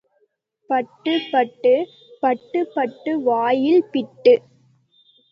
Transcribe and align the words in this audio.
பட்டு, 0.69 1.11
பட்டு, 1.31 1.73
பட்டு 2.19 2.59
பட்டு 2.73 3.11
வாயில் 3.21 3.83
பிட்டு. 3.91 4.33